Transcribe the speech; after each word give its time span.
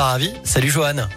Ravi. 0.00 0.32
Salut 0.44 0.70
Johan. 0.70 1.08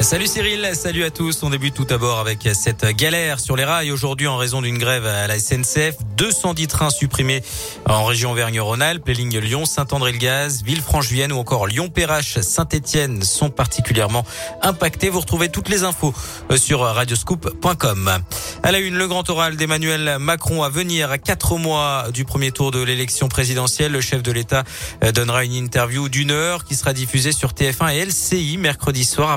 Salut 0.00 0.26
Cyril, 0.26 0.70
salut 0.74 1.04
à 1.04 1.10
tous. 1.10 1.42
On 1.42 1.48
débute 1.48 1.74
tout 1.74 1.86
d'abord 1.86 2.18
avec 2.18 2.46
cette 2.52 2.84
galère 2.84 3.40
sur 3.40 3.56
les 3.56 3.64
rails 3.64 3.90
aujourd'hui 3.90 4.26
en 4.26 4.36
raison 4.36 4.60
d'une 4.60 4.76
grève 4.76 5.06
à 5.06 5.26
la 5.26 5.38
SNCF. 5.38 5.96
210 6.16 6.66
trains 6.68 6.90
supprimés 6.90 7.42
en 7.86 8.04
région 8.04 8.32
Auvergne-Rhône-Alpes. 8.32 9.08
Les 9.08 9.14
lignes 9.14 9.38
Lyon, 9.38 9.64
Saint-André-le-Gaz, 9.64 10.62
Villefranche-Vienne 10.64 11.32
ou 11.32 11.38
encore 11.38 11.66
Lyon-Perrache, 11.66 12.38
Saint-Étienne 12.40 13.22
sont 13.22 13.48
particulièrement 13.48 14.24
impactés. 14.62 15.08
Vous 15.08 15.20
retrouvez 15.20 15.48
toutes 15.48 15.70
les 15.70 15.82
infos 15.82 16.14
sur 16.56 16.80
radioscoop.com. 16.80 18.18
À 18.62 18.72
la 18.72 18.78
une, 18.78 18.96
le 18.96 19.08
grand 19.08 19.28
oral 19.30 19.56
d'Emmanuel 19.56 20.18
Macron 20.20 20.62
à 20.62 20.68
venir 20.68 21.10
à 21.10 21.18
quatre 21.18 21.56
mois 21.56 22.06
du 22.12 22.24
premier 22.24 22.52
tour 22.52 22.70
de 22.70 22.82
l'élection 22.82 23.28
présidentielle. 23.28 23.92
Le 23.92 24.02
chef 24.02 24.22
de 24.22 24.30
l'État 24.30 24.62
donnera 25.14 25.44
une 25.44 25.54
interview 25.54 26.10
d'une 26.10 26.30
heure 26.30 26.64
qui 26.64 26.74
sera 26.74 26.92
diffusée 26.92 27.32
sur 27.32 27.52
TF1 27.52 27.94
et 27.94 28.04
LCI 28.04 28.58
mercredi 28.58 29.04
soir 29.04 29.30
à 29.30 29.36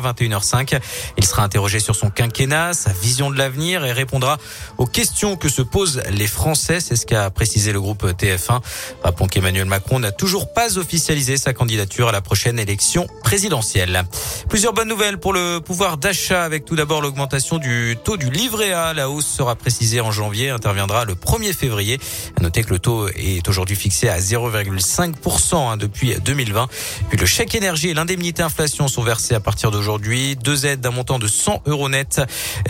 21h05. 0.49 0.79
Il 1.17 1.25
sera 1.25 1.43
interrogé 1.43 1.79
sur 1.79 1.95
son 1.95 2.09
quinquennat, 2.09 2.73
sa 2.73 2.91
vision 2.91 3.29
de 3.29 3.37
l'avenir 3.37 3.85
et 3.85 3.91
répondra 3.91 4.37
aux 4.77 4.85
questions 4.85 5.35
que 5.35 5.49
se 5.49 5.61
posent 5.61 6.01
les 6.11 6.27
Français. 6.27 6.79
C'est 6.79 6.95
ce 6.95 7.05
qu'a 7.05 7.29
précisé 7.29 7.71
le 7.71 7.81
groupe 7.81 8.05
TF1. 8.05 8.61
Rappelons 9.03 9.27
qu'Emmanuel 9.27 9.65
Macron 9.65 9.99
n'a 9.99 10.11
toujours 10.11 10.53
pas 10.53 10.77
officialisé 10.77 11.37
sa 11.37 11.53
candidature 11.53 12.09
à 12.09 12.11
la 12.11 12.21
prochaine 12.21 12.59
élection 12.59 13.07
présidentielle. 13.23 14.03
Plusieurs 14.47 14.73
bonnes 14.73 14.87
nouvelles 14.87 15.19
pour 15.19 15.33
le 15.33 15.59
pouvoir 15.59 15.97
d'achat 15.97 16.43
avec 16.43 16.65
tout 16.65 16.75
d'abord 16.75 17.01
l'augmentation 17.01 17.57
du 17.57 17.97
taux 18.03 18.17
du 18.17 18.29
livret 18.29 18.71
A. 18.73 18.93
La 18.93 19.09
hausse 19.09 19.27
sera 19.27 19.55
précisée 19.55 20.01
en 20.01 20.11
janvier, 20.11 20.49
interviendra 20.49 21.05
le 21.05 21.15
1er 21.15 21.53
février. 21.53 21.99
À 22.37 22.41
noter 22.41 22.63
que 22.63 22.71
le 22.71 22.79
taux 22.79 23.07
est 23.09 23.47
aujourd'hui 23.47 23.75
fixé 23.75 24.09
à 24.09 24.19
0,5% 24.19 25.55
hein, 25.55 25.77
depuis 25.77 26.15
2020. 26.23 26.67
Puis 27.09 27.17
le 27.17 27.25
chèque 27.25 27.55
énergie 27.55 27.89
et 27.89 27.93
l'indemnité 27.93 28.43
inflation 28.43 28.87
sont 28.87 29.03
versés 29.03 29.35
à 29.35 29.39
partir 29.39 29.71
d'aujourd'hui 29.71 30.35
deux 30.39 30.65
aides 30.65 30.81
d'un 30.81 30.91
montant 30.91 31.19
de 31.19 31.27
100 31.27 31.63
euros 31.65 31.89
net 31.89 32.21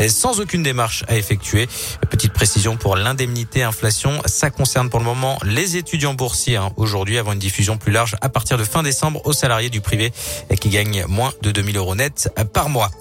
sans 0.08 0.40
aucune 0.40 0.64
démarche 0.64 1.04
à 1.08 1.18
effectuer. 1.18 1.68
Petite 2.10 2.34
précision 2.34 2.78
pour 2.78 2.96
l'indemnité 2.96 3.64
inflation, 3.64 4.22
ça 4.26 4.50
concerne 4.50 4.90
pour 4.90 5.00
le 5.00 5.06
moment 5.06 5.38
les 5.44 5.78
étudiants 5.78 6.14
boursiers 6.14 6.58
hein, 6.58 6.72
aujourd'hui 6.78 7.18
avant 7.18 7.34
une 7.34 7.40
diffusion 7.40 7.78
plus 7.78 7.92
large 7.92 8.16
à 8.22 8.30
partir 8.30 8.58
de 8.58 8.64
fin 8.64 8.84
décembre 8.84 9.22
aux 9.26 9.34
salariés 9.34 9.70
du 9.70 9.82
privé 9.82 10.12
qui 10.60 10.70
gagnent 10.70 11.06
moins 11.08 11.32
de 11.42 11.52
2000 11.52 11.78
euros 11.78 11.96
net 11.96 12.30
par 12.54 12.70
mois. 12.70 12.92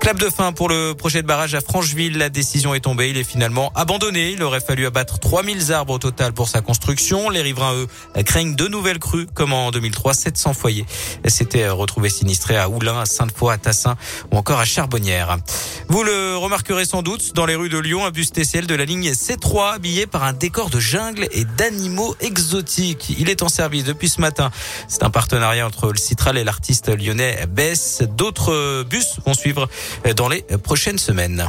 Clap 0.00 0.18
de 0.18 0.30
fin 0.30 0.52
pour 0.52 0.68
le 0.68 0.94
projet 0.94 1.22
de 1.22 1.26
barrage 1.26 1.54
à 1.54 1.60
Francheville. 1.60 2.18
La 2.18 2.28
décision 2.28 2.74
est 2.74 2.80
tombée. 2.80 3.10
Il 3.10 3.16
est 3.16 3.24
finalement 3.24 3.72
abandonné. 3.74 4.30
Il 4.30 4.42
aurait 4.42 4.60
fallu 4.60 4.86
abattre 4.86 5.18
3000 5.18 5.72
arbres 5.72 5.94
au 5.94 5.98
total 5.98 6.32
pour 6.32 6.48
sa 6.48 6.60
construction. 6.60 7.28
Les 7.30 7.42
riverains, 7.42 7.74
eux, 7.74 7.88
craignent 8.22 8.54
de 8.54 8.68
nouvelles 8.68 8.98
crues, 8.98 9.26
comme 9.34 9.52
en 9.52 9.70
2003. 9.70 10.14
700 10.14 10.54
foyers 10.54 10.86
s'étaient 11.26 11.68
retrouvés 11.68 12.08
sinistrés 12.08 12.56
à 12.56 12.68
Oulin, 12.68 13.00
à 13.00 13.06
Sainte-Foy, 13.06 13.52
à 13.52 13.58
Tassin 13.58 13.96
ou 14.32 14.36
encore 14.36 14.60
à 14.60 14.64
Charbonnières. 14.64 15.38
Vous 15.88 16.02
le 16.02 16.36
remarquerez 16.36 16.84
sans 16.84 17.02
doute 17.02 17.34
dans 17.34 17.46
les 17.46 17.54
rues 17.54 17.68
de 17.68 17.78
Lyon, 17.78 18.04
un 18.04 18.10
bus 18.10 18.32
TCL 18.32 18.66
de 18.66 18.74
la 18.74 18.84
ligne 18.84 19.10
C3 19.10 19.74
habillé 19.74 20.06
par 20.06 20.24
un 20.24 20.32
décor 20.32 20.70
de 20.70 20.80
jungle 20.80 21.28
et 21.32 21.44
d'animaux 21.44 22.16
exotiques. 22.20 23.14
Il 23.18 23.30
est 23.30 23.42
en 23.42 23.48
service 23.48 23.84
depuis 23.84 24.08
ce 24.08 24.20
matin. 24.20 24.50
C'est 24.88 25.02
un 25.02 25.10
partenariat 25.10 25.66
entre 25.66 25.92
le 25.92 25.98
Citral 25.98 26.38
et 26.38 26.44
l'artiste 26.44 26.88
lyonnais 26.88 27.46
Bess. 27.48 28.02
D'autres 28.16 28.84
bus 28.84 29.16
vont 29.24 29.34
suivre 29.34 29.68
dans 30.16 30.28
les 30.28 30.42
prochaines 30.42 30.98
semaines. 30.98 31.48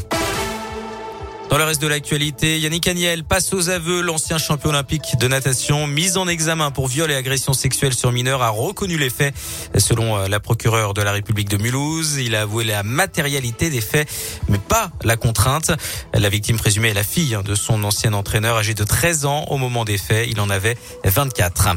Dans 1.57 1.63
le 1.63 1.69
reste 1.69 1.81
de 1.81 1.87
l'actualité, 1.87 2.59
Yannick 2.59 2.87
Agnel 2.87 3.23
passe 3.23 3.51
aux 3.51 3.69
aveux. 3.69 4.01
L'ancien 4.01 4.37
champion 4.37 4.69
olympique 4.69 5.17
de 5.19 5.27
natation, 5.27 5.87
mis 5.87 6.15
en 6.15 6.27
examen 6.27 6.69
pour 6.69 6.87
viol 6.87 7.09
et 7.09 7.15
agression 7.15 7.51
sexuelle 7.53 7.95
sur 7.95 8.11
mineur, 8.11 8.43
a 8.43 8.49
reconnu 8.49 8.95
les 8.95 9.09
faits. 9.09 9.33
Selon 9.75 10.19
euh, 10.19 10.27
la 10.27 10.39
procureure 10.39 10.93
de 10.93 11.01
la 11.01 11.11
République 11.11 11.49
de 11.49 11.57
Mulhouse, 11.57 12.17
il 12.17 12.35
a 12.35 12.43
avoué 12.43 12.63
la 12.63 12.83
matérialité 12.83 13.71
des 13.71 13.81
faits, 13.81 14.07
mais 14.49 14.59
pas 14.59 14.91
la 15.03 15.17
contrainte. 15.17 15.71
La 16.13 16.29
victime 16.29 16.57
présumée 16.57 16.89
est 16.89 16.93
la 16.93 17.01
fille 17.01 17.33
hein, 17.33 17.41
de 17.43 17.55
son 17.55 17.83
ancien 17.83 18.13
entraîneur, 18.13 18.57
âgé 18.57 18.75
de 18.75 18.83
13 18.83 19.25
ans 19.25 19.45
au 19.49 19.57
moment 19.57 19.83
des 19.83 19.97
faits. 19.97 20.27
Il 20.29 20.39
en 20.39 20.51
avait 20.51 20.77
24. 21.05 21.69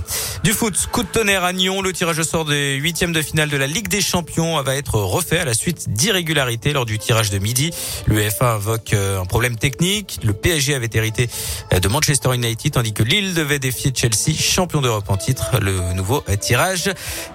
Du 0.44 0.53
foot, 0.53 0.75
coup 0.93 1.04
de 1.04 1.09
tonnerre 1.09 1.44
à 1.44 1.54
Nyon. 1.54 1.81
Le 1.81 1.94
tirage 1.94 2.19
au 2.19 2.25
sort 2.25 2.44
des 2.44 2.75
huitièmes 2.75 3.12
de 3.12 3.22
finale 3.22 3.49
de 3.49 3.56
la 3.56 3.66
Ligue 3.66 3.88
des 3.88 4.03
Champions 4.03 4.60
va 4.60 4.77
être 4.77 4.97
refait 4.97 5.38
à 5.38 5.47
la 5.47 5.54
suite 5.54 5.88
d'irrégularités 5.88 6.75
lors 6.75 6.84
du 6.84 6.99
tirage 6.99 7.31
de 7.31 7.38
midi. 7.38 7.71
L'UEFA 8.06 8.56
invoque 8.56 8.93
euh, 8.93 9.22
un 9.22 9.25
problème 9.25 9.56
technique. 9.56 9.69
Le 9.81 10.32
PSG 10.32 10.75
avait 10.75 10.91
hérité 10.92 11.28
de 11.70 11.88
Manchester 11.88 12.34
United, 12.34 12.72
tandis 12.72 12.92
que 12.92 13.03
Lille 13.03 13.34
devait 13.34 13.58
défier 13.58 13.92
Chelsea, 13.94 14.36
champion 14.38 14.81
d'Europe 14.81 15.08
en 15.08 15.16
titre. 15.16 15.58
Le 15.60 15.92
nouveau 15.94 16.22
tirage 16.41 16.91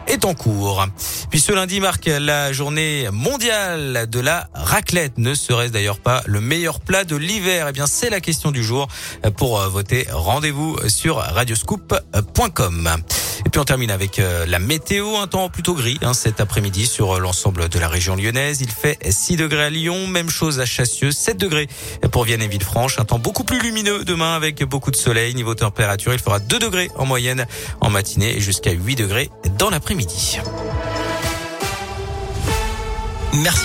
est 0.07 0.25
en 0.25 0.33
cours. 0.33 0.85
Puis 1.29 1.39
ce 1.39 1.51
lundi 1.51 1.79
marque 1.79 2.05
la 2.05 2.53
journée 2.53 3.07
mondiale 3.11 4.07
de 4.09 4.19
la 4.19 4.49
raclette. 4.53 5.17
Ne 5.17 5.33
serait-ce 5.33 5.71
d'ailleurs 5.71 5.99
pas 5.99 6.21
le 6.25 6.41
meilleur 6.41 6.79
plat 6.79 7.03
de 7.03 7.15
l'hiver? 7.15 7.67
Eh 7.69 7.71
bien, 7.71 7.87
c'est 7.87 8.09
la 8.09 8.21
question 8.21 8.51
du 8.51 8.63
jour. 8.63 8.87
Pour 9.37 9.59
voter, 9.69 10.07
rendez-vous 10.11 10.77
sur 10.87 11.17
radioscoop.com. 11.17 12.89
Puis 13.55 13.61
on 13.61 13.63
termine 13.63 13.91
avec 13.91 14.19
euh, 14.19 14.45
la 14.45 14.59
météo, 14.59 15.15
un 15.15 15.27
temps 15.27 15.47
plutôt 15.47 15.75
gris 15.75 15.97
hein, 16.01 16.13
cet 16.13 16.41
après-midi 16.41 16.85
sur 16.85 17.21
l'ensemble 17.21 17.69
de 17.69 17.79
la 17.79 17.87
région 17.87 18.17
lyonnaise. 18.17 18.59
Il 18.59 18.69
fait 18.69 18.99
6 19.09 19.37
degrés 19.37 19.63
à 19.63 19.69
Lyon, 19.69 20.07
même 20.07 20.29
chose 20.29 20.59
à 20.59 20.65
Chassieux, 20.65 21.13
7 21.13 21.37
degrés 21.37 21.69
pour 22.11 22.25
Vienne 22.25 22.41
et 22.41 22.49
Villefranche. 22.49 22.99
Un 22.99 23.05
temps 23.05 23.17
beaucoup 23.17 23.45
plus 23.45 23.61
lumineux 23.61 24.03
demain 24.03 24.35
avec 24.35 24.61
beaucoup 24.65 24.91
de 24.91 24.97
soleil. 24.97 25.33
Niveau 25.35 25.55
température, 25.55 26.11
il 26.11 26.19
fera 26.19 26.39
2 26.39 26.59
degrés 26.59 26.91
en 26.97 27.05
moyenne 27.05 27.47
en 27.79 27.89
matinée 27.89 28.35
et 28.35 28.41
jusqu'à 28.41 28.71
8 28.71 28.97
degrés 28.97 29.29
dans 29.57 29.69
l'après-midi. 29.69 30.39
Merci. 33.35 33.63